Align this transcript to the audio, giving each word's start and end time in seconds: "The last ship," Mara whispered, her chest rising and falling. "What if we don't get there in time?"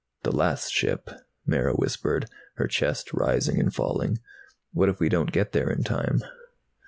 "The 0.23 0.35
last 0.35 0.73
ship," 0.73 1.11
Mara 1.45 1.75
whispered, 1.75 2.25
her 2.55 2.65
chest 2.65 3.13
rising 3.13 3.59
and 3.59 3.71
falling. 3.71 4.17
"What 4.73 4.89
if 4.89 4.99
we 4.99 5.09
don't 5.09 5.31
get 5.31 5.51
there 5.51 5.69
in 5.69 5.83
time?" 5.83 6.23